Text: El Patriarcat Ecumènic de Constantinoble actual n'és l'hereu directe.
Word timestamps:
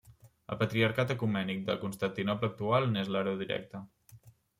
El 0.53 0.57
Patriarcat 0.59 1.11
Ecumènic 1.15 1.61
de 1.67 1.75
Constantinoble 1.83 2.49
actual 2.53 2.89
n'és 2.95 3.13
l'hereu 3.17 3.37
directe. 3.43 3.83